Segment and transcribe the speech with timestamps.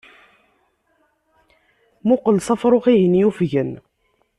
[2.07, 3.71] Muqel s afrux-ihin yufgen.